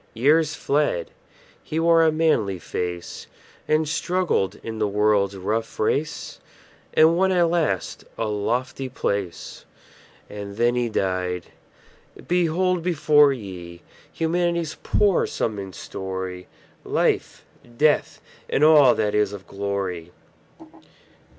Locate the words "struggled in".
3.87-4.79